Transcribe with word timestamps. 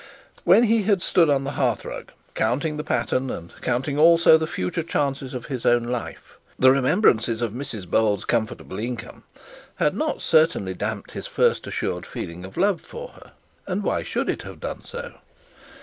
When 0.45 0.63
he 0.63 0.81
had 0.81 1.03
stood 1.03 1.29
on 1.29 1.43
the 1.43 1.51
hearth 1.51 1.85
rug, 1.85 2.11
counting 2.33 2.75
the 2.77 2.83
pattern, 2.83 3.29
and 3.29 3.53
counting 3.61 3.99
also 3.99 4.35
the 4.35 4.47
future 4.47 4.81
chances 4.81 5.35
of 5.35 5.45
his 5.45 5.63
own 5.63 5.83
life, 5.83 6.39
the 6.57 6.71
remembrances 6.71 7.39
of 7.39 7.53
Mrs 7.53 7.87
Bold's 7.87 8.25
comfortable 8.25 8.79
income 8.79 9.25
had 9.75 9.93
not 9.93 10.23
certainly 10.23 10.73
damped 10.73 11.11
his 11.11 11.27
first 11.27 11.67
assured 11.67 12.07
feeling 12.07 12.45
of 12.45 12.57
love 12.57 12.81
for 12.81 13.09
her. 13.09 13.33
And 13.67 13.83
why 13.83 14.01
should 14.01 14.27
it 14.27 14.41
have 14.41 14.59
done 14.59 14.83
so? 14.83 15.13